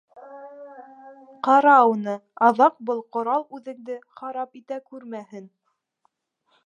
—Ҡара 1.47 1.73
уны, 1.91 2.15
аҙаҡ 2.49 2.79
был 2.91 3.03
ҡорал 3.17 3.47
үҙеңде 3.59 3.99
харап 4.21 4.61
итә 4.61 4.81
күрмәһен. 4.91 5.51